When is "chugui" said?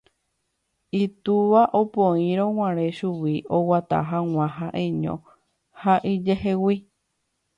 2.97-3.35